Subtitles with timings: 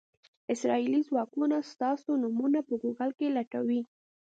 [0.53, 3.81] اسرائیلي ځواکونه ستاسو نومونه په ګوګل کې لټوي.